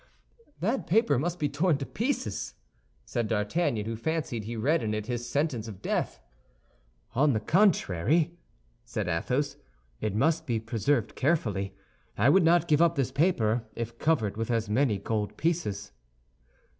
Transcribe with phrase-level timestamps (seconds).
[0.61, 2.55] "That paper must be torn to pieces,"
[3.05, 6.19] said D'Artagnan, who fancied he read in it his sentence of death.
[7.13, 8.33] "On the contrary,"
[8.83, 9.57] said Athos,
[9.99, 11.75] "it must be preserved carefully.
[12.17, 15.91] I would not give up this paper if covered with as many gold pieces."